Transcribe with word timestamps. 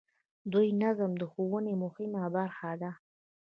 نوی 0.51 0.69
نظم 0.81 1.11
د 1.17 1.23
ښوونې 1.31 1.73
مهمه 1.83 2.23
برخه 2.35 2.71
ده 2.81 2.91